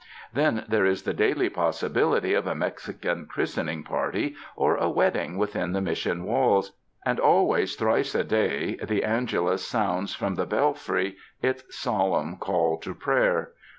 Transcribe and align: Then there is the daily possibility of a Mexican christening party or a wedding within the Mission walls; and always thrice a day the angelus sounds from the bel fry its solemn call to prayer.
Then 0.33 0.65
there 0.67 0.83
is 0.87 1.03
the 1.03 1.13
daily 1.13 1.47
possibility 1.47 2.33
of 2.33 2.47
a 2.47 2.55
Mexican 2.55 3.27
christening 3.27 3.83
party 3.83 4.33
or 4.55 4.75
a 4.75 4.89
wedding 4.89 5.37
within 5.37 5.73
the 5.73 5.79
Mission 5.81 6.23
walls; 6.23 6.71
and 7.05 7.19
always 7.19 7.75
thrice 7.75 8.15
a 8.15 8.23
day 8.23 8.79
the 8.83 9.03
angelus 9.03 9.63
sounds 9.63 10.15
from 10.15 10.33
the 10.33 10.47
bel 10.47 10.73
fry 10.73 11.13
its 11.43 11.63
solemn 11.77 12.37
call 12.37 12.79
to 12.79 12.95
prayer. 12.95 13.51